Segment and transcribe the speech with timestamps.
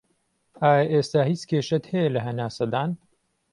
[0.61, 2.91] ئایا ئێستا هیچ کێشەت هەیە لە هەناسەدان